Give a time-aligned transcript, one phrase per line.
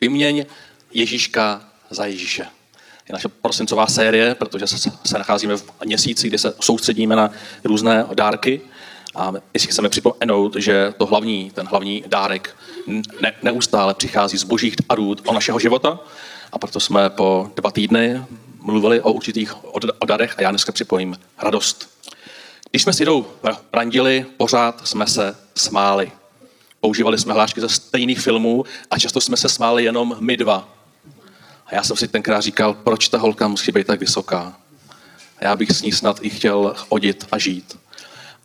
[0.00, 0.46] Vyměň
[0.94, 2.46] Ježíška za Ježíše.
[3.08, 7.30] Je naše prosincová série, protože se, nacházíme v měsíci, kdy se soustředíme na
[7.64, 8.60] různé dárky.
[9.14, 12.56] A jestli chceme připomenout, že to hlavní, ten hlavní dárek
[13.20, 16.00] ne, neustále přichází z božích darů o našeho života.
[16.52, 18.22] A proto jsme po dva týdny
[18.60, 19.78] mluvili o určitých o
[20.36, 21.88] a já dneska připojím radost.
[22.70, 23.26] Když jsme s Jidou
[23.72, 26.12] randili, pořád jsme se smáli.
[26.80, 30.68] Používali jsme hlášky ze stejných filmů a často jsme se smáli jenom my dva.
[31.66, 34.56] A já jsem si tenkrát říkal, proč ta holka musí být tak vysoká.
[35.38, 37.78] A já bych s ní snad i chtěl chodit a žít.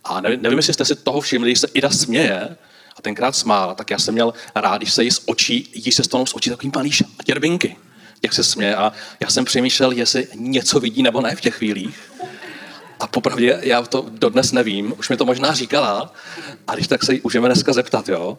[0.04, 2.56] A nevím, nevím jestli jste si toho všimli, když se Ida směje
[2.96, 6.04] a tenkrát smála, tak já jsem měl rád, když se jí z očí, jí se
[6.04, 6.90] stanou z očí takový malý
[7.24, 7.76] těrvinky.
[8.22, 12.12] Jak se směje a já jsem přemýšlel, jestli něco vidí nebo ne v těch chvílích.
[13.00, 16.12] A popravdě já to dodnes nevím, už mi to možná říkala,
[16.66, 18.38] a když tak se jí můžeme dneska zeptat, jo.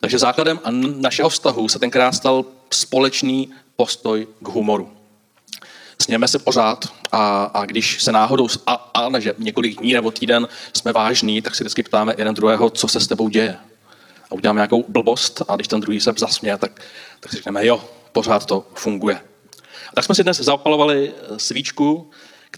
[0.00, 0.60] Takže základem
[0.96, 4.92] našeho vztahu se tenkrát stal společný postoj k humoru.
[6.02, 10.10] Sněme se pořád a, a když se náhodou, a, a ne, že několik dní nebo
[10.10, 13.56] týden jsme vážní, tak si vždycky ptáme jeden druhého, co se s tebou děje.
[14.30, 16.82] A uděláme nějakou blbost a když ten druhý se zasměje, tak,
[17.20, 19.20] tak si řekneme, jo, pořád to funguje.
[19.88, 22.10] A tak jsme si dnes zapalovali svíčku,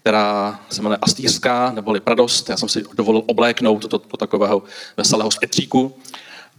[0.08, 2.48] která se jmenuje Astýřská, neboli Pradost.
[2.48, 4.62] Já jsem si dovolil obléknout do, do takového
[4.96, 5.96] veselého spetříku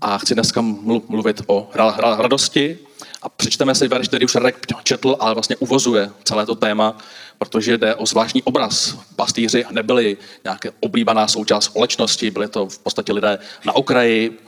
[0.01, 1.69] a chci dneska mluvit o
[2.17, 2.77] radosti.
[3.21, 6.97] A přečteme si verš, který už Radek četl, ale vlastně uvozuje celé to téma,
[7.37, 8.97] protože jde o zvláštní obraz.
[9.15, 14.39] Pastýři nebyli nějaké oblíbaná součást společnosti, byli to v podstatě lidé na okraji,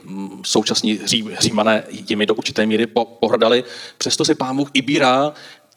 [0.42, 1.00] současní
[1.40, 2.86] římané jimi do určité míry
[3.20, 3.64] pohrdali.
[3.98, 5.32] Přesto si pán Bůh ibírá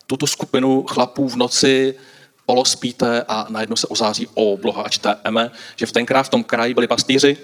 [0.08, 1.96] tuto skupinu chlapů v noci
[2.46, 6.88] polospíte a najednou se ozáří obloha a čteme, že v tenkrát v tom kraji byli
[6.88, 7.38] pastýři,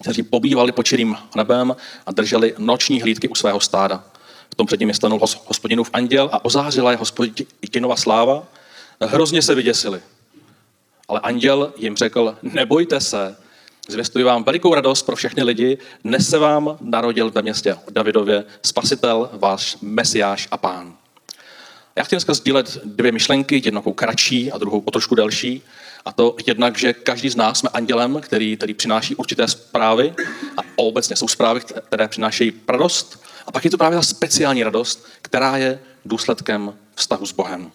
[0.00, 4.04] kteří pobývali pod čirým nebem a drželi noční hlídky u svého stáda.
[4.50, 8.46] V tom předním je stanul hospodinův anděl a ozářila je hospodinova sláva.
[9.00, 10.00] Hrozně se vyděsili.
[11.08, 13.36] Ale anděl jim řekl, nebojte se,
[13.88, 19.30] zvěstuji vám velikou radost pro všechny lidi, dnes se vám narodil ve městě Davidově spasitel,
[19.32, 20.99] váš mesiáš a pán.
[22.00, 25.62] Já chci dneska sdílet dvě myšlenky, jednu kratší a druhou o trošku delší.
[26.04, 30.14] A to jednak, že každý z nás jsme andělem, který, který přináší určité zprávy
[30.56, 33.24] a obecně jsou zprávy, které přinášejí radost.
[33.46, 37.72] A pak je to právě ta speciální radost, která je důsledkem vztahu s Bohem.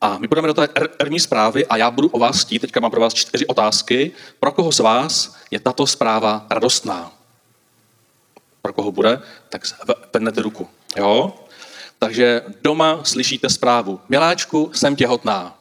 [0.00, 2.90] A my budeme do té první zprávy a já budu o vás chtít, teďka mám
[2.90, 4.12] pro vás čtyři otázky.
[4.40, 7.12] Pro koho z vás je tato zpráva radostná?
[8.62, 9.62] Pro koho bude, tak
[10.12, 10.68] vednete ruku.
[10.96, 11.34] Jo?
[11.98, 14.00] Takže doma slyšíte zprávu.
[14.08, 15.58] Miláčku, jsem těhotná.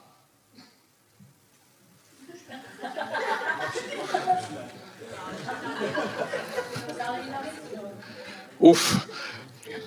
[8.60, 9.08] Uf,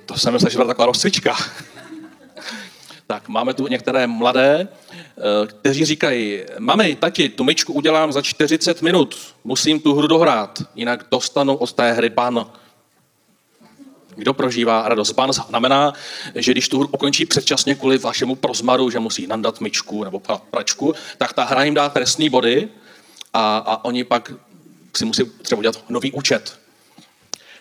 [0.07, 1.37] to jsem myslel, že byla taková rozcvička.
[3.07, 8.83] tak máme tu některé mladé, eh, kteří říkají, mami, tati, tu myčku udělám za 40
[8.83, 12.47] minut, musím tu hru dohrát, jinak dostanu od té hry ban.
[14.21, 15.13] Kdo prožívá radost?
[15.13, 15.93] Pán znamená,
[16.35, 20.95] že když tu hru ukončí předčasně kvůli vašemu prozmaru, že musí nandat myčku nebo pračku,
[21.19, 22.69] tak ta hra jim dá trestný body
[23.35, 24.33] a, a oni pak
[24.97, 26.59] si musí třeba udělat nový účet.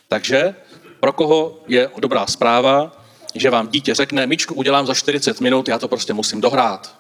[0.08, 0.56] Takže
[1.00, 3.04] pro koho je dobrá zpráva,
[3.36, 6.96] že vám dítě řekne, myčku udělám za 40 minut, já to prostě musím dohrát.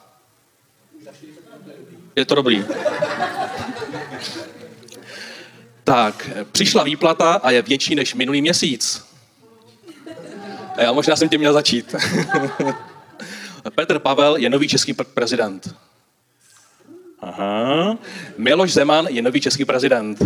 [2.16, 2.66] Je to dobrý.
[5.84, 9.09] Tak, přišla výplata a je větší než minulý měsíc.
[10.79, 11.95] A já možná jsem tě měl začít.
[13.75, 15.75] Petr Pavel je nový český prezident.
[17.19, 17.97] Aha.
[18.38, 20.23] Miloš Zeman je nový český prezident.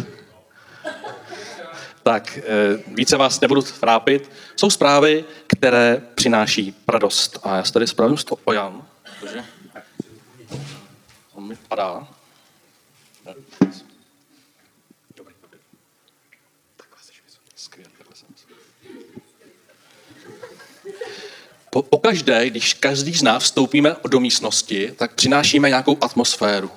[2.03, 2.43] Tak, eh,
[2.87, 4.31] více vás nebudu trápit.
[4.55, 7.39] Jsou zprávy, které přináší radost.
[7.43, 8.87] A já se tady spravím z toho ojam,
[9.19, 9.43] protože
[11.33, 12.07] on mi padá.
[21.73, 26.71] Po, pokaždé, když každý z nás vstoupíme do místnosti, tak přinášíme nějakou atmosféru.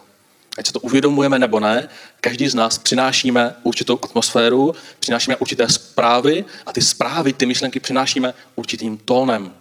[0.59, 1.89] Ať se to uvědomujeme nebo ne,
[2.21, 8.35] každý z nás přinášíme určitou atmosféru, přinášíme určité zprávy a ty zprávy, ty myšlenky přinášíme
[8.55, 9.55] určitým tónem.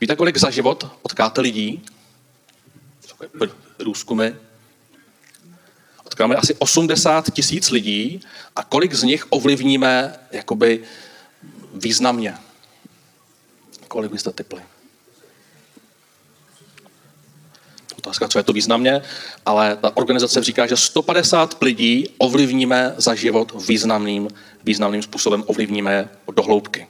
[0.00, 1.82] Víte, kolik za život potkáte lidí?
[3.76, 4.30] Průzkumy.
[6.02, 8.20] Potkáme asi 80 tisíc lidí
[8.56, 10.82] a kolik z nich ovlivníme jakoby
[11.74, 12.34] významně
[13.94, 14.62] kolik byste typli?
[17.98, 19.02] Otázka, co je to významně,
[19.46, 24.28] ale ta organizace říká, že 150 lidí ovlivníme za život významným,
[24.64, 26.86] významným způsobem, ovlivníme do hloubky.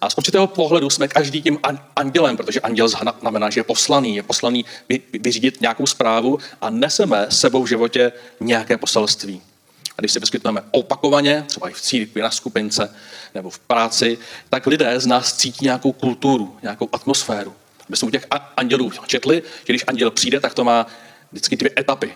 [0.00, 1.58] A z určitého pohledu jsme každý tím
[1.96, 4.64] andělem, protože anděl znamená, že je poslaný, je poslaný
[5.12, 9.42] vyřídit nějakou zprávu a neseme sebou v životě nějaké poselství.
[9.98, 12.94] A když se vyskytujeme opakovaně, třeba i v církvi, na skupince
[13.34, 14.18] nebo v práci,
[14.50, 17.54] tak lidé z nás cítí nějakou kulturu, nějakou atmosféru.
[17.88, 18.26] My jsme u těch
[18.56, 20.86] andělů četli, že když anděl přijde, tak to má
[21.32, 22.14] vždycky dvě etapy.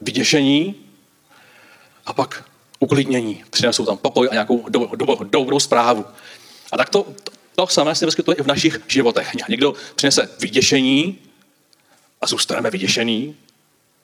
[0.00, 0.74] Vyděšení
[2.06, 2.44] a pak
[2.78, 3.44] uklidnění.
[3.50, 6.04] Přinesou tam pokoj a nějakou do, do, do, dobrou zprávu.
[6.72, 7.06] A tak to,
[7.54, 9.34] to, samé se vyskytuje i v našich životech.
[9.48, 11.18] Někdo přinese vyděšení
[12.20, 13.36] a zůstaneme vyděšení.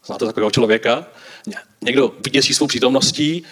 [0.07, 1.07] Znáte takového člověka?
[1.81, 3.45] Někdo vyděsí svou přítomností,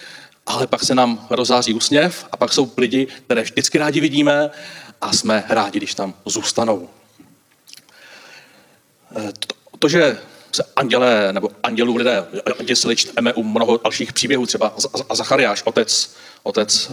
[0.45, 4.49] ale pak se nám rozází úsměv a pak jsou lidi, které vždycky rádi vidíme
[5.01, 6.89] a jsme rádi, když tam zůstanou.
[9.15, 10.17] Eh, to, to že
[10.55, 12.25] se andělé nebo andělů lidé
[12.63, 14.75] děsili, čteme u mnoho dalších příběhů, třeba
[15.13, 16.91] Zachariáš, otec, otec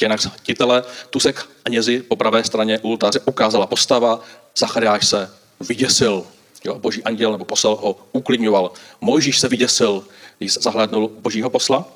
[0.00, 4.20] Janak Titele, tu se knězi po pravé straně ultáře ukázala postava,
[4.58, 5.30] Zachariáš se
[5.60, 6.26] vyděsil,
[6.66, 8.70] jo, boží anděl nebo posel ho uklidňoval.
[9.00, 10.04] Mojžíš se vyděsil,
[10.38, 11.88] když zahlédnul božího posla.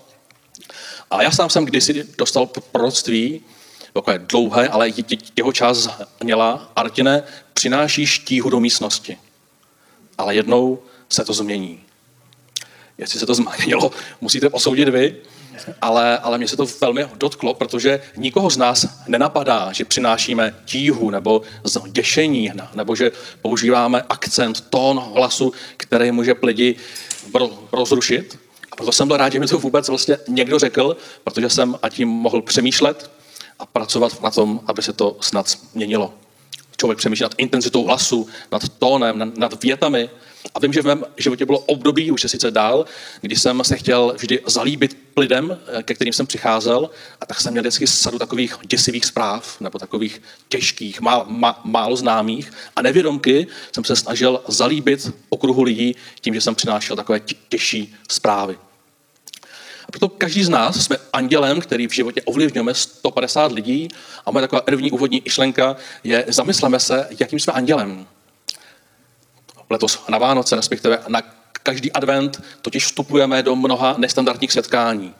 [1.11, 3.43] A já sám jsem kdysi dostal proroctví,
[3.93, 4.91] takové dlouhé, ale
[5.37, 5.91] jeho část
[6.23, 7.23] měla, Artine,
[7.55, 9.19] přináší štíhu do místnosti
[10.21, 11.81] ale jednou se to změní.
[12.99, 13.91] Jestli se to změnilo,
[14.21, 15.17] musíte posoudit vy,
[15.81, 21.11] ale, ale mě se to velmi dotklo, protože nikoho z nás nenapadá, že přinášíme tíhu
[21.11, 21.43] nebo
[21.87, 23.13] děšení, nebo že
[23.43, 26.77] používáme akcent, tón hlasu, který může lidi
[27.73, 28.39] rozrušit.
[28.73, 31.89] A proto jsem byl rád, že mi to vůbec vlastně někdo řekl, protože jsem a
[31.89, 33.11] tím mohl přemýšlet
[33.59, 36.15] a pracovat na tom, aby se to snad změnilo
[36.81, 40.11] člověk přemýšlí nad intenzitou hlasu, nad tónem, nad větami.
[40.55, 42.85] A vím, že v mém životě bylo období, už je sice dál,
[43.21, 46.91] kdy jsem se chtěl vždy zalíbit lidem, eh, ke kterým jsem přicházel,
[47.21, 51.97] a tak jsem měl vždycky sadu takových děsivých zpráv, nebo takových těžkých, má, má, málo
[51.97, 52.53] známých.
[52.77, 58.59] A nevědomky jsem se snažil zalíbit okruhu lidí tím, že jsem přinášel takové těžší zprávy.
[59.89, 63.89] A proto každý z nás jsme andělem, který v životě ovlivňujeme 150 lidí
[64.27, 68.07] a moje taková první úvodní išlenka je, zamysleme se, jakým jsme andělem.
[69.71, 71.23] Letos na Vánoce, respektive na
[71.63, 75.15] každý advent, totiž vstupujeme do mnoha nestandardních setkání.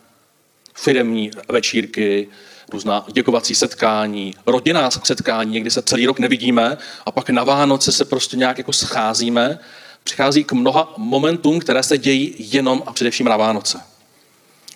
[0.75, 2.29] Firemní večírky,
[2.73, 8.05] různá děkovací setkání, rodinná setkání, někdy se celý rok nevidíme a pak na Vánoce se
[8.05, 9.59] prostě nějak jako scházíme.
[10.05, 13.81] Přichází k mnoha momentům, které se dějí jenom a především na Vánoce.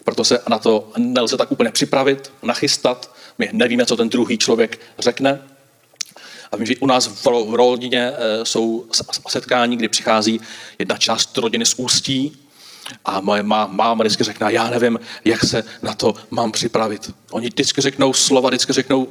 [0.04, 3.14] Proto se na to nelze tak úplně připravit, nachystat.
[3.38, 5.40] My nevíme, co ten druhý člověk řekne.
[6.54, 8.86] A vím, že u nás v rodině eh, jsou
[9.28, 10.40] setkání, kdy přichází
[10.78, 12.36] jedna část rodiny z ústí
[13.04, 17.14] a moje má, máma vždycky řekne, já nevím, jak se na to mám připravit.
[17.30, 19.08] Oni vždycky řeknou slova, vždycky řeknou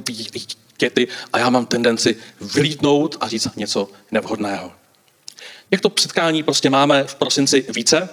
[0.80, 4.72] věty a já mám tendenci vylítnout a říct něco nevhodného.
[5.82, 8.10] to setkání prostě máme v prosinci více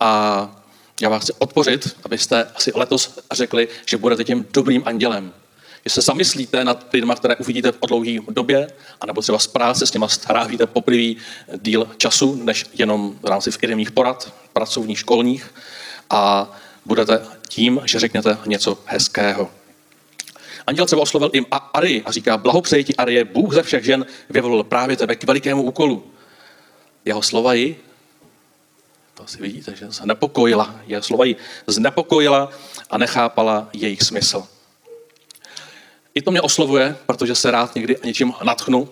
[0.00, 0.62] a
[1.00, 5.32] já vás chci odpořit, abyste asi letos řekli, že budete tím dobrým andělem.
[5.88, 8.68] Že se zamyslíte nad lidmi, které uvidíte v dlouhé době,
[9.00, 11.16] anebo třeba z práce s těma strávíte poprvý
[11.62, 15.54] díl času, než jenom v rámci firmních porad, pracovních, školních,
[16.10, 16.52] a
[16.84, 19.50] budete tím, že řeknete něco hezkého.
[20.66, 24.64] Anděl třeba oslovil jim Ari a říká, blahopřeji ti Arie, Bůh ze všech žen vyvolil
[24.64, 26.04] právě tebe k velikému úkolu.
[27.04, 27.80] Jeho slova ji
[29.14, 30.80] to asi vidíte, že znepokojila.
[30.86, 32.50] Je slova jí znepokojila
[32.90, 34.57] a nechápala jejich smysl.
[36.18, 38.88] I to mě oslovuje, protože se rád někdy něčím natchnu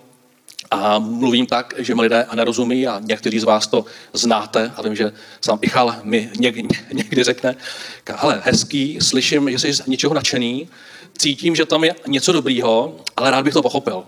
[0.71, 4.95] a mluvím tak, že mi lidé nerozumí a někteří z vás to znáte a vím,
[4.95, 7.55] že sám Ichal mi někdy, někdy řekne,
[8.17, 10.69] ale hezký, slyším, že jsi z něčeho nadšený,
[11.17, 14.03] cítím, že tam je něco dobrýho, ale rád bych to pochopil.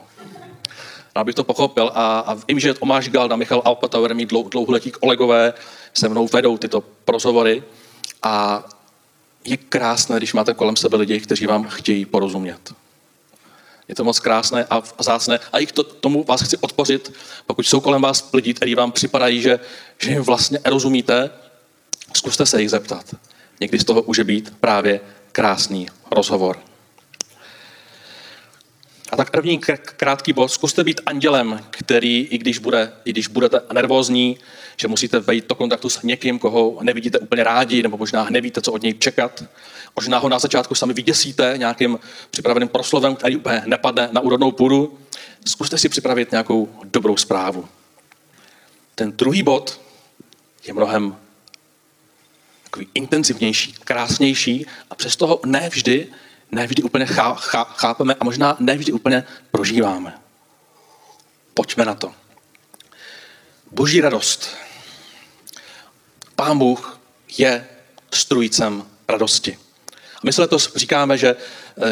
[1.16, 5.54] Rád bych to pochopil a, a vím, že Tomáš Galda, Michal Alpatauer, mý dlouholetí kolegové,
[5.94, 7.64] se mnou vedou tyto rozhovory
[8.24, 8.64] a
[9.46, 12.74] je krásné, když máte kolem sebe lidi, kteří vám chtějí porozumět.
[13.90, 15.40] Je to moc krásné a zácné.
[15.52, 17.14] A i to, tomu vás chci odpořit,
[17.46, 19.60] pokud jsou kolem vás lidi, kteří vám připadají, že,
[19.98, 21.30] že jim vlastně rozumíte,
[22.14, 23.16] zkuste se jich zeptat.
[23.60, 26.69] Někdy z toho může být právě krásný rozhovor.
[29.12, 33.62] A tak první krátký bod, zkuste být andělem, který, i když, bude, i když budete
[33.74, 34.38] nervózní,
[34.78, 38.72] že musíte vejít do kontaktu s někým, koho nevidíte úplně rádi, nebo možná nevíte, co
[38.72, 39.44] od něj čekat.
[39.96, 42.00] Možná ho na začátku sami vyděsíte nějakým
[42.32, 44.98] připraveným proslovem, který úplně nepadne na úrodnou půdu.
[45.46, 47.68] Zkuste si připravit nějakou dobrou zprávu.
[48.96, 49.82] Ten druhý bod
[50.68, 51.16] je mnohem
[52.64, 56.08] takový intenzivnější, krásnější a přesto ho ne vždy
[56.52, 60.20] nevždy úplně chá, chá, chápeme a možná nevždy úplně prožíváme.
[61.54, 62.14] Pojďme na to.
[63.72, 64.56] Boží radost.
[66.36, 67.00] Pán Bůh
[67.38, 67.68] je
[68.12, 69.58] strujcem radosti.
[70.16, 71.36] A my se letos říkáme, že,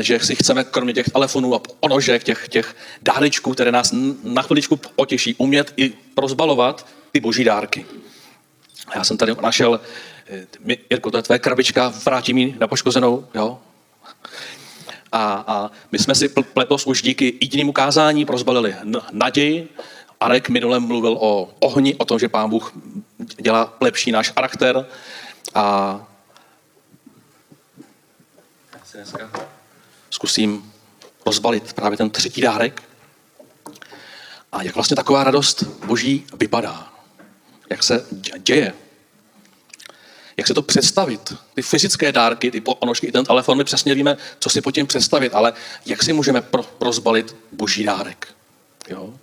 [0.02, 4.76] že si chceme kromě těch telefonů a ponožek, těch, těch dárečků, které nás na chviličku
[4.76, 7.86] potěší, umět i rozbalovat ty boží dárky.
[8.96, 9.80] Já jsem tady našel,
[10.90, 13.60] Jirko, to je tvé krabička, vrátím ji na poškozenou, jo?
[15.12, 18.76] A, a my jsme si letos už díky jedinému kázání prozbalili
[19.12, 19.70] naději.
[20.20, 22.74] Arek minule mluvil o ohni, o tom, že Pán Bůh
[23.42, 24.86] dělá lepší náš charakter.
[25.56, 26.08] A
[30.10, 30.74] zkusím
[31.26, 32.84] rozbalit právě ten třetí dárek.
[34.52, 36.94] A jak vlastně taková radost boží vypadá.
[37.70, 38.06] Jak se
[38.38, 38.74] děje.
[40.38, 41.34] Jak se to představit.
[41.54, 45.34] Ty fyzické dárky, ty ponožky, ten telefon, my přesně víme, co si pod tím představit,
[45.34, 45.54] ale
[45.86, 48.28] jak si můžeme pro, rozbalit boží dárek.
[48.90, 49.14] Jo?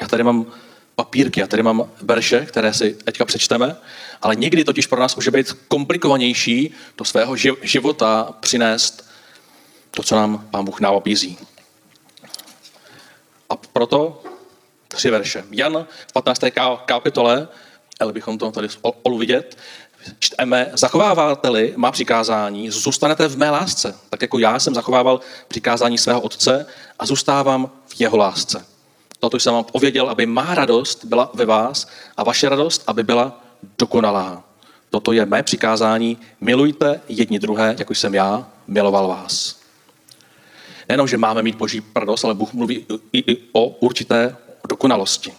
[0.00, 0.46] Já tady mám
[0.94, 3.76] papírky, já tady mám verše, které si teďka přečteme,
[4.22, 9.10] ale někdy totiž pro nás může být komplikovanější do svého života přinést
[9.90, 11.38] to, co nám Pán Bůh nabízí.
[13.50, 14.22] A proto
[14.88, 15.44] tři verše.
[15.50, 16.40] Jan v 15.
[16.84, 17.48] kapitole,
[18.00, 19.58] ale bychom to tady spolu vidět,
[20.18, 26.20] čteme, zachováváte-li má přikázání, zůstanete v mé lásce, tak jako já jsem zachovával přikázání svého
[26.20, 26.66] otce
[26.98, 28.66] a zůstávám v jeho lásce.
[29.18, 33.40] Toto jsem vám pověděl, aby má radost byla ve vás a vaše radost, aby byla
[33.78, 34.44] dokonalá.
[34.90, 39.60] Toto je mé přikázání, milujte jedni druhé, jako jsem já miloval vás.
[40.88, 44.36] Nejenom, že máme mít boží radost, ale Bůh mluví i, o určité
[44.68, 45.32] dokonalosti.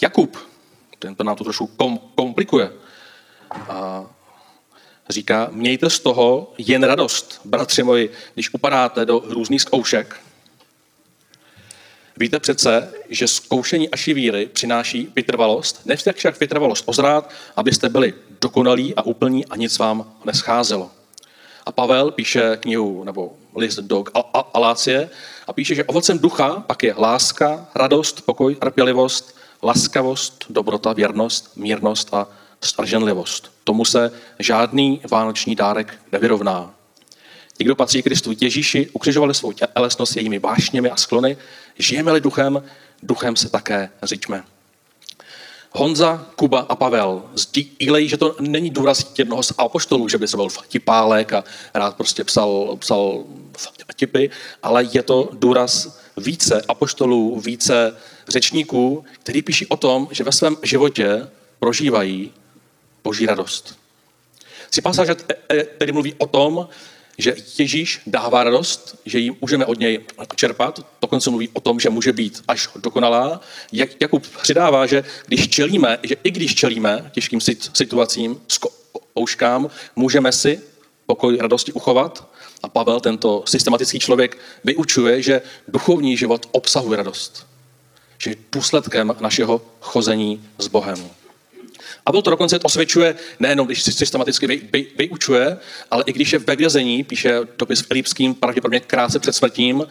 [0.00, 0.36] Jakub,
[0.98, 2.70] ten to nám to trošku kom, komplikuje,
[3.50, 4.06] a
[5.08, 10.20] říká, mějte z toho jen radost, bratři moji, když upadáte do různých zkoušek.
[12.16, 18.94] Víte přece, že zkoušení aší víry přináší vytrvalost, ne však vytrvalost ozrát, abyste byli dokonalí
[18.94, 20.90] a úplní a nic vám nescházelo.
[21.66, 24.04] A Pavel píše knihu nebo list do
[24.54, 25.10] Alácie
[25.46, 32.14] a píše, že ovocem ducha pak je láska, radost, pokoj, trpělivost, laskavost, dobrota, věrnost, mírnost
[32.14, 32.28] a
[32.60, 33.52] strženlivost.
[33.64, 36.74] Tomu se žádný vánoční dárek nevyrovná.
[37.58, 41.36] Kdo patří Kristu Ježíši, ukřižovali svou tělesnost jejími vášněmi a sklony,
[41.78, 42.62] žijeme-li duchem,
[43.02, 44.44] duchem se také řiďme.
[45.72, 50.36] Honza, Kuba a Pavel sdílejí, že to není důraz jednoho z apoštolů, že by se
[50.36, 53.24] byl vtipálek a rád prostě psal, psal
[53.92, 54.26] vtipy,
[54.62, 57.96] ale je to důraz více apoštolů, více
[58.28, 62.32] řečníků, kteří píší o tom, že ve svém životě prožívají
[63.04, 63.78] boží radost.
[64.70, 65.08] Si pasáž
[65.78, 66.68] tedy mluví o tom,
[67.18, 70.00] že Ježíš dává radost, že ji můžeme od něj
[70.34, 73.40] čerpat, dokonce mluví o tom, že může být až dokonalá.
[73.72, 77.40] Jak, Jakub přidává, že když čelíme, že i když čelíme těžkým
[77.72, 80.60] situacím, zkouškám, můžeme si
[81.06, 82.28] pokoj radosti uchovat.
[82.62, 87.46] A Pavel, tento systematický člověk, vyučuje, že duchovní život obsahuje radost.
[88.18, 91.10] Že je důsledkem našeho chození s Bohem.
[92.06, 95.58] A byl to dokonce osvědčuje nejenom, když systematicky vy, vy, vyučuje,
[95.90, 99.86] ale i když je ve vězení, píše dopis Filipským, pravděpodobně krátce před smrtím,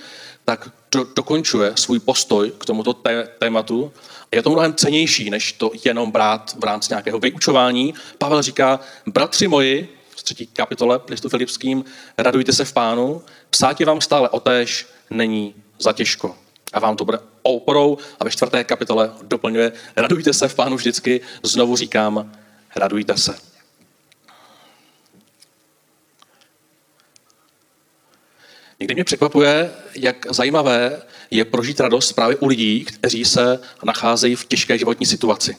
[0.45, 3.93] tak do, dokončuje svůj postoj k tomuto té, tématu.
[4.31, 7.93] Je to mnohem cenější, než to jenom brát v rámci nějakého vyučování.
[8.17, 11.85] Pavel říká, bratři moji, v třetí kapitole listu Filipským,
[12.17, 16.35] radujte se v pánu, psátě vám stále otéž není za těžko
[16.73, 21.21] a vám to bude oporou a ve čtvrté kapitole doplňuje radujte se v pánu vždycky,
[21.43, 22.31] znovu říkám,
[22.75, 23.35] radujte se.
[28.79, 34.45] Někdy mě překvapuje, jak zajímavé je prožít radost právě u lidí, kteří se nacházejí v
[34.45, 35.57] těžké životní situaci.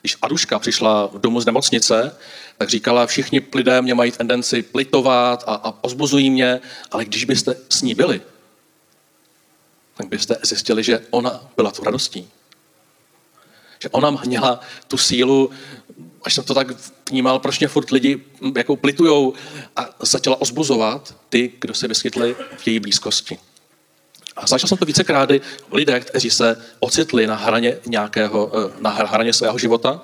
[0.00, 2.16] Když Aduška přišla v domu z nemocnice,
[2.58, 7.54] tak říkala, všichni lidé mě mají tendenci plitovat a, a pozbuzují mě, ale když byste
[7.68, 8.20] s ní byli,
[9.96, 12.28] tak byste zjistili, že ona byla tu radostí.
[13.78, 15.50] Že ona měla tu sílu,
[16.24, 16.66] až jsem to tak
[17.10, 18.24] vnímal, proč mě furt lidi
[18.56, 19.34] jako plitujou
[19.76, 23.38] a začala ozbuzovat ty, kdo se vyskytli v její blízkosti.
[24.36, 25.28] A zažil jsem to vícekrát
[25.72, 30.00] lidé, kteří se ocitli na hraně nějakého, eh, na hraně svého života,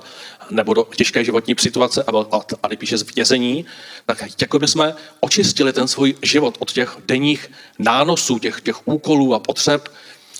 [0.50, 3.66] nebo do těžké životní situace a, a tady píše z vězení,
[4.06, 9.34] tak jako by jsme očistili ten svůj život od těch denních nánosů, těch, těch úkolů
[9.34, 9.88] a potřeb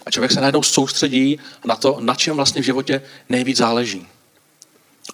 [0.07, 4.07] a člověk se najednou soustředí na to, na čem vlastně v životě nejvíc záleží.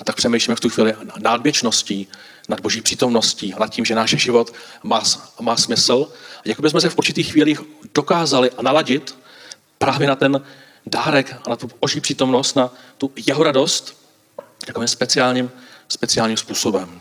[0.00, 2.08] A tak přemýšlíme v tu chvíli nad věčností,
[2.48, 5.02] nad boží přítomností, nad tím, že náš život má,
[5.40, 6.12] má smysl.
[6.38, 7.60] A jako jsme se v určitých chvílích
[7.94, 9.18] dokázali naladit
[9.78, 10.40] právě na ten
[10.86, 14.03] dárek a na tu boží přítomnost, na tu jeho radost,
[14.66, 15.50] takovým speciálním,
[15.88, 17.00] speciálním způsobem.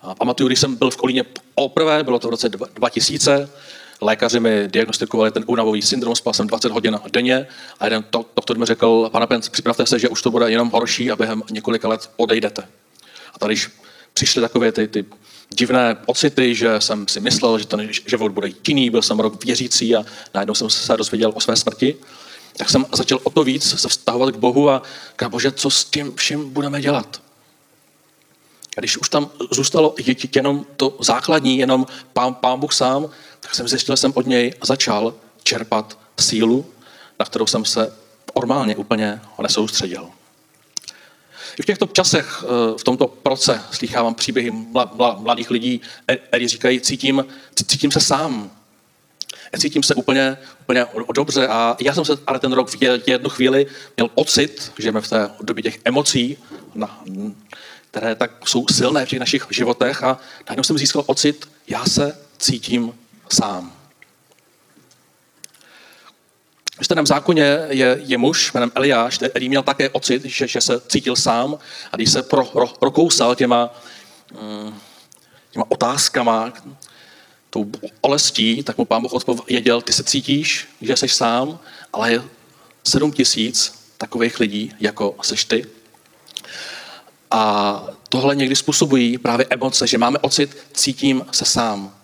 [0.00, 3.48] A pamatuju, když jsem byl v Kolíně poprvé, bylo to v roce 2000,
[4.00, 7.46] lékaři mi diagnostikovali ten únavový syndrom, spal jsem 20 hodin denně
[7.80, 8.04] a jeden
[8.36, 11.42] doktor mi řekl, pane Penc, připravte se, že už to bude jenom horší a během
[11.50, 12.68] několika let odejdete.
[13.34, 13.54] A tady,
[14.14, 15.04] přišly takové ty, ty
[15.50, 19.96] divné pocity, že jsem si myslel, že ten život bude jiný, byl jsem rok věřící
[19.96, 21.96] a najednou jsem se dozvěděl o své smrti,
[22.56, 25.84] tak jsem začal o to víc se vztahovat k Bohu a říkal, bože, co s
[25.84, 27.22] tím vším budeme dělat?
[28.76, 29.94] A když už tam zůstalo
[30.36, 34.54] jenom to základní, jenom pán, pán Bůh sám, tak jsem zjistil, že jsem od něj
[34.64, 36.66] začal čerpat sílu,
[37.18, 37.92] na kterou jsem se
[38.36, 40.10] normálně úplně nesoustředil.
[41.58, 44.50] I v těchto časech, eh, v tomto proce, slychávám příběhy
[45.16, 45.80] mladých lidí,
[46.28, 47.24] kteří říkají, cítím,
[47.66, 48.50] cítím se sám.
[49.58, 53.66] Cítím se úplně, úplně dobře a já jsem se ale ten rok v jednu chvíli
[53.96, 56.36] měl pocit, že jsme v té době těch emocí,
[56.74, 57.02] na,
[57.90, 60.18] které tak jsou silné v těch našich životech a
[60.48, 62.94] najednou jsem získal pocit, já se cítím
[63.32, 63.72] sám.
[66.80, 70.80] V starém zákoně je, je muž jménem Eliáš, který měl také ocit, že, že se
[70.80, 71.58] cítil sám
[71.92, 73.74] a když se pro, pro, prokousal těma,
[74.40, 74.74] mm,
[75.50, 76.52] těma otázkama,
[77.52, 81.58] tou olestí, tak mu pán Boh odpověděl, ty se cítíš, že jsi sám,
[81.92, 82.22] ale je
[82.84, 85.66] sedm tisíc takových lidí, jako seš ty.
[87.30, 91.94] A tohle někdy způsobují právě emoce, že máme ocit, cítím se sám.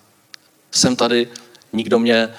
[0.71, 1.27] Jsem tady,
[1.73, 2.33] nikdo mě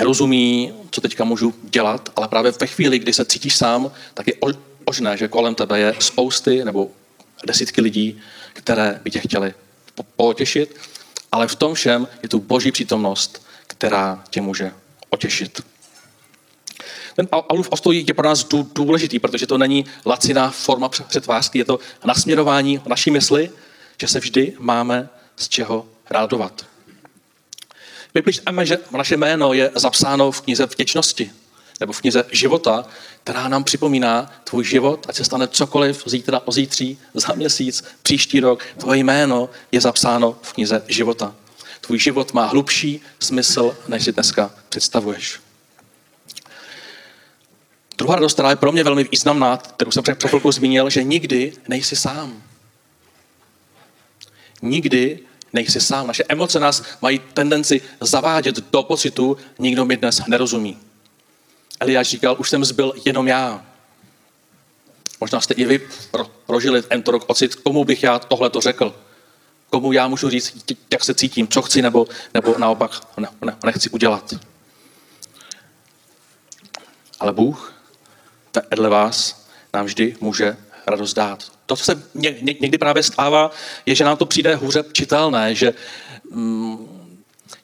[0.00, 4.34] rozumí, co teďka můžu dělat, ale právě ve chvíli, kdy se cítíš sám, tak je
[4.86, 6.90] možné, že kolem tebe je spousty nebo
[7.46, 8.20] desítky lidí,
[8.52, 9.54] které by tě chtěli
[10.16, 10.76] potěšit,
[11.34, 14.72] ale v tom všem je tu boží přítomnost, která tě může
[15.10, 15.62] otěšit.
[17.16, 21.78] Ten Paulův ostojí je pro nás důležitý, protože to není laciná forma přetvářky, je to
[22.04, 23.50] nasměrování naší mysli,
[24.00, 26.66] že se vždy máme z čeho rádovat.
[28.14, 28.22] My
[28.66, 31.30] že naše jméno je zapsáno v knize vděčnosti,
[31.80, 32.86] nebo v knize života,
[33.24, 38.40] která nám připomíná tvůj život, ať se stane cokoliv zítra, o zítří, za měsíc, příští
[38.40, 41.34] rok, tvoje jméno je zapsáno v knize života.
[41.80, 45.40] Tvůj život má hlubší smysl, než si dneska představuješ.
[47.98, 51.52] Druhá radost, která je pro mě velmi významná, kterou jsem před chvilkou zmínil, že nikdy
[51.68, 52.42] nejsi sám.
[54.62, 55.18] Nikdy
[55.52, 56.06] nejsi sám.
[56.06, 60.78] Naše emoce nás mají tendenci zavádět do pocitu, nikdo mi dnes nerozumí.
[61.80, 63.66] Eliáš říkal, už jsem zbyl jenom já.
[65.20, 65.88] Možná jste i vy
[66.46, 68.94] prožili tento rok ocit, komu bych já tohle to řekl.
[69.70, 73.90] Komu já můžu říct, jak se cítím, co chci, nebo, nebo naopak ne, ne, nechci
[73.90, 74.34] udělat.
[77.20, 77.74] Ale Bůh
[78.70, 80.56] vedle vás nám vždy může
[80.86, 81.52] radost dát.
[81.66, 82.02] To, co se
[82.60, 83.50] někdy právě stává,
[83.86, 85.74] je, že nám to přijde hůře čitelné, že
[86.30, 86.93] mm,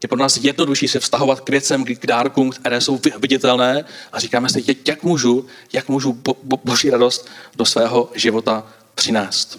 [0.02, 4.48] je pro nás jednodušší se vztahovat k věcem, k dárkům, které jsou viditelné a říkáme
[4.48, 9.58] si, jak můžu, jak můžu bo, bo, boží radost do svého života přinést.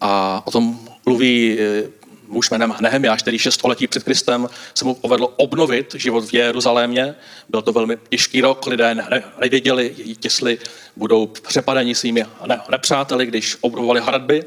[0.00, 1.88] A o tom mluví eh,
[2.28, 7.14] muž jménem Nehemiáš, který šest století před Kristem se mu povedlo obnovit život v Jeruzalémě.
[7.48, 8.94] Byl to velmi těžký rok, lidé
[9.40, 10.58] nevěděli, jestli
[10.96, 12.26] budou přepadeni svými
[12.70, 14.44] nepřáteli, když obnovovali hradby.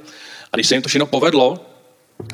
[0.52, 1.71] A když se jim to všechno povedlo,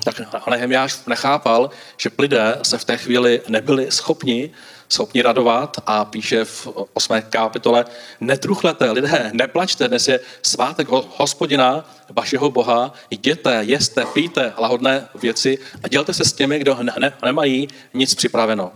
[0.04, 4.52] tak Nehemiáš nechápal, že lidé se v té chvíli nebyli schopni
[4.90, 7.22] schopni radovat a píše v 8.
[7.30, 7.86] kapitole,
[8.20, 15.88] netruchlete lidé, neplačte, dnes je svátek hospodina, vašeho Boha, jděte, jeste, pijte lahodné věci a
[15.88, 18.72] dělte se s těmi, kdo ne, ne, nemají nic připraveno.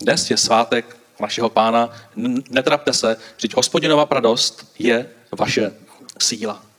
[0.00, 1.90] Dnes je svátek vašeho pána,
[2.50, 5.06] netrapte se, vždyť hospodinova radost je
[5.38, 5.72] vaše
[6.18, 6.71] síla.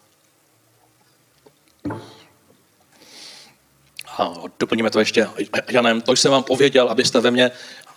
[4.18, 5.28] A doplníme to ještě
[5.70, 6.02] Janem.
[6.02, 7.52] To jsem vám pověděl, abyste ve mně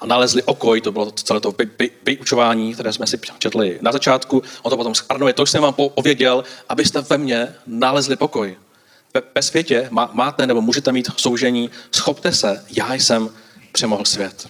[0.05, 1.55] nalezli okoj, to bylo celé to
[2.03, 6.45] vyučování, které jsme si četli na začátku, on to potom schrnuje, to jsem vám pověděl,
[6.69, 8.57] abyste ve mně nalezli pokoj.
[9.15, 13.31] Ve, ve světě má, máte nebo můžete mít soužení, schopte se, já jsem
[13.73, 14.49] přemohl svět.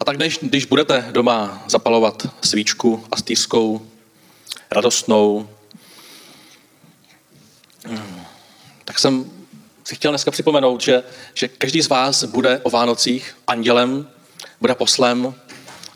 [0.00, 3.86] A tak když, když budete doma zapalovat svíčku astýrskou,
[4.70, 5.48] radostnou,
[7.84, 8.24] hmm,
[8.84, 9.41] tak jsem
[9.92, 11.02] si chtěl dneska připomenout, že,
[11.34, 14.08] že každý z vás bude o Vánocích andělem,
[14.60, 15.34] bude poslem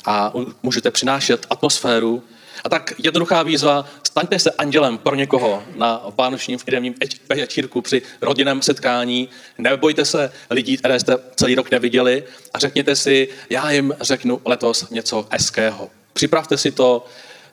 [0.04, 0.32] a
[0.62, 2.22] můžete přinášet atmosféru.
[2.64, 6.94] A tak jednoduchá výzva, staňte se andělem pro někoho na vánočním firmním
[7.28, 9.28] večírku při rodinném setkání.
[9.58, 14.90] Nebojte se lidí, které jste celý rok neviděli a řekněte si, já jim řeknu letos
[14.90, 15.90] něco hezkého.
[16.12, 17.04] Připravte si to,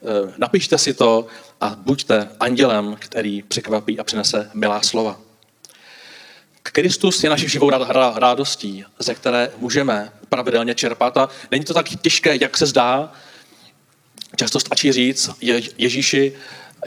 [0.02, 1.28] eh, napište si to
[1.62, 5.33] a buďte andělem, který překvapí a přinese milá slova.
[6.64, 7.72] Kristus je naší živou
[8.16, 13.14] rádostí, ze které můžeme pravidelně čerpat a není to tak těžké, jak se zdá.
[14.36, 16.34] Často stačí říct, je, Ježíši,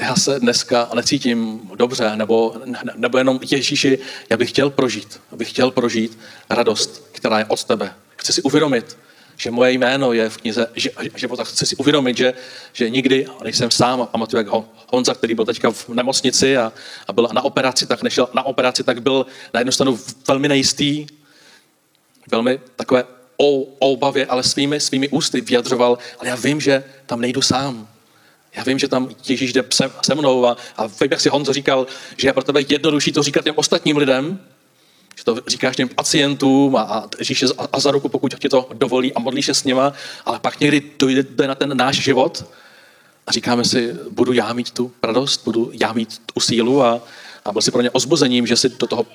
[0.01, 2.55] já se dneska necítím dobře, nebo,
[2.97, 3.99] nebo jenom Ježíši,
[4.31, 6.19] já bych chtěl prožít, bych chtěl prožít
[6.51, 7.95] radost, která je od tebe.
[8.17, 8.97] Chci si uvědomit,
[9.37, 10.67] že moje jméno je v knize
[11.15, 11.45] života.
[11.45, 12.35] Chci si uvědomit, že,
[12.73, 14.03] že nikdy nejsem sám.
[14.03, 16.73] A pamatuju, jak Honza, který byl teďka v nemocnici a,
[17.09, 21.07] a byl na operaci, tak nešel na operaci, tak byl na jednu stranu velmi nejistý,
[22.31, 23.05] velmi takové
[23.37, 27.89] o, o obavě, ale svými, svými ústy vyjadřoval, ale já vím, že tam nejdu sám.
[28.57, 31.53] Já vím, že tam Ježíš jde se, se mnou a, a vím, jak si Honzo
[31.53, 34.41] říkal, že je pro tebe jednodušší to říkat těm ostatním lidem,
[35.19, 38.69] že to říkáš těm pacientům a, a držíš je a za ruku, pokud ti to
[38.75, 39.93] dovolí a modlíš se s něma,
[40.25, 42.45] ale pak někdy dojde na ten náš život
[43.27, 47.01] a říkáme si, budu já mít tu radost, budu já mít tu sílu a,
[47.45, 49.07] a byl si pro ně ozbuzením, že si do toho,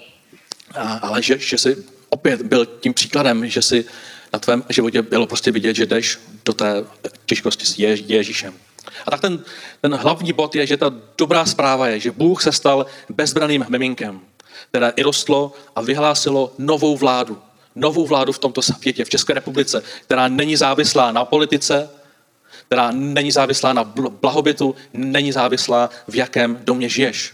[0.76, 3.86] a, ale že, že si opět byl tím příkladem, že si
[4.34, 6.86] na tvém životě bylo prostě vidět, že jdeš do té
[7.26, 8.54] těžkosti s Ježíšem.
[9.06, 9.44] A tak ten,
[9.82, 14.22] ten hlavní bod je, že ta dobrá zpráva je, že Bůh se stal bezbraným miminkem
[14.70, 17.38] které i rostlo a vyhlásilo novou vládu.
[17.76, 21.90] Novou vládu v tomto světě, v České republice, která není závislá na politice,
[22.66, 23.84] která není závislá na
[24.22, 27.34] blahobytu, není závislá v jakém domě žiješ.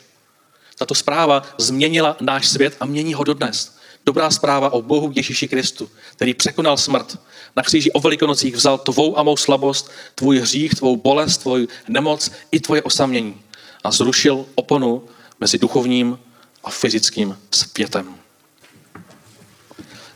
[0.77, 3.77] Tato zpráva změnila náš svět a mění ho dodnes.
[4.05, 7.19] Dobrá zpráva o Bohu Ježíši Kristu, který překonal smrt.
[7.55, 12.31] Na kříži o velikonocích vzal tvou a mou slabost, tvůj hřích, tvou bolest, tvou nemoc
[12.51, 13.41] i tvoje osamění
[13.83, 15.03] a zrušil oponu
[15.39, 16.19] mezi duchovním
[16.67, 18.15] a fyzickým světem.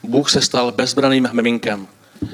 [0.03, 1.87] Bůh se stal bezbraným miminkem,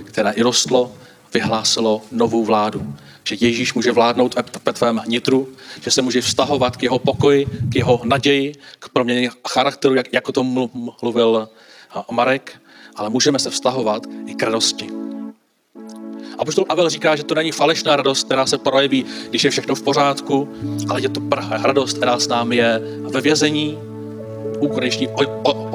[0.04, 0.96] které i rostlo,
[1.34, 2.96] vyhlásilo novou vládu.
[3.24, 5.50] Že Ježíš může vládnout ve tvém nitru,
[5.82, 10.32] že se může vztahovat k jeho pokoji, k jeho naději, k proměně charakteru, jak, jako
[10.32, 10.44] to
[11.02, 11.50] mluvil
[12.12, 12.62] Marek,
[12.96, 14.90] ale můžeme se vztahovat i k radosti.
[16.38, 19.76] A poštol Avel říká, že to není falešná radost, která se projeví, když je všechno
[19.76, 20.50] v pořádku,
[20.90, 23.78] ale je to radost, která s námi je ve vězení,
[24.60, 25.08] ukrajinští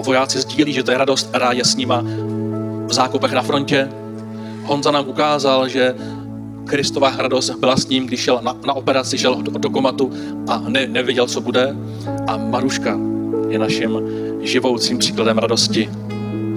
[0.04, 2.02] vojáci sdílí, že to je radost, která je s nima
[2.86, 3.88] v zákopech na frontě.
[4.64, 5.94] Honza nám ukázal, že
[6.64, 10.10] Kristová radost byla s ním, když šel na, na operaci, šel do, do komatu
[10.48, 11.76] a ne, nevěděl, co bude.
[12.26, 12.98] A Maruška
[13.48, 14.00] je naším
[14.40, 15.90] živoucím příkladem radosti.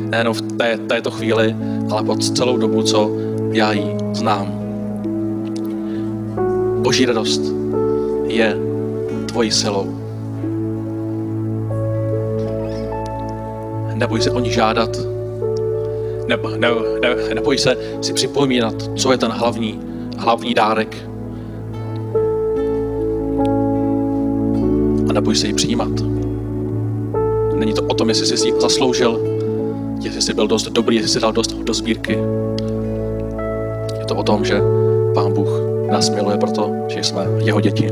[0.09, 1.55] Nejenom v té, této chvíli,
[1.91, 3.11] ale po celou dobu, co
[3.51, 4.65] já ji znám.
[6.81, 7.41] Boží radost
[8.27, 8.57] je
[9.25, 10.04] tvojí silou.
[13.95, 14.97] Neboj se o ní žádat,
[16.27, 16.69] ne, ne,
[17.01, 19.79] ne, neboj se si připomínat, co je ten hlavní,
[20.17, 20.97] hlavní dárek.
[25.09, 25.91] A neboj se ji přijímat.
[27.55, 29.21] Není to o tom, jestli jsi si zasloužil,
[30.03, 32.19] jestli jsi byl dost dobrý, jestli jsi dal dost do sbírky.
[33.99, 34.61] Je to o tom, že
[35.13, 35.49] Pán Bůh
[35.91, 37.89] nás miluje proto, že jsme jeho děti.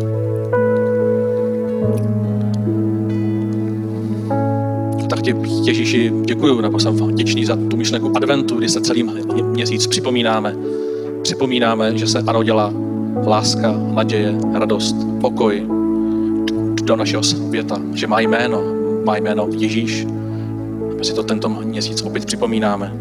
[5.23, 9.03] Tě Ježíši děkuju, nebo jsem vděčný za tu myšlenku adventu, kdy se celý
[9.43, 10.55] měsíc připomínáme.
[11.21, 12.73] Připomínáme, že se narodila
[13.25, 15.63] láska, naděje, radost, pokoj
[16.83, 18.63] do našeho světa, že má jméno,
[19.05, 20.07] má jméno Ježíš.
[20.97, 22.93] My si to tento měsíc opět připomínáme.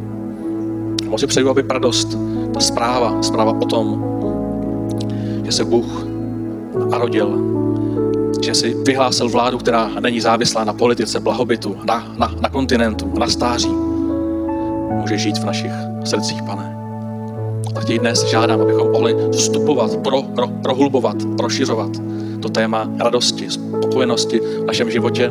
[1.08, 2.18] Moc přeju, aby radost,
[2.54, 4.04] ta zpráva, zpráva o tom,
[5.44, 6.06] že se Bůh
[6.90, 7.61] narodil,
[8.42, 13.26] že si vyhlásil vládu, která není závislá na politice, blahobytu, na, na, na kontinentu, na
[13.26, 13.70] stáří.
[14.90, 15.72] Může žít v našich
[16.04, 16.76] srdcích, pane.
[17.76, 21.90] A tě dnes žádám, abychom mohli vstupovat, pro, pro, prohlubovat, prošiřovat
[22.42, 25.28] to téma radosti, spokojenosti v našem životě,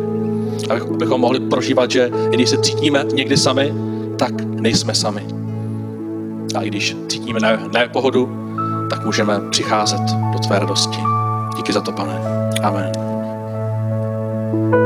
[0.69, 3.74] abychom mohli prožívat, že i když se cítíme někdy sami,
[4.17, 5.26] tak nejsme sami.
[6.56, 7.39] A i když cítíme
[7.74, 8.30] ne pohodu,
[8.89, 10.02] tak můžeme přicházet
[10.34, 10.97] do tvé radosti.
[11.58, 12.21] Díky za to, pane.
[12.63, 13.00] Amen.
[14.51, 14.80] Thank you.